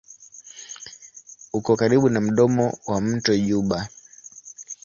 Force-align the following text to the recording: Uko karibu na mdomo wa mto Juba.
Uko 1.57 1.69
karibu 1.79 2.07
na 2.09 2.19
mdomo 2.27 2.65
wa 2.89 2.97
mto 3.07 3.33
Juba. 3.45 3.79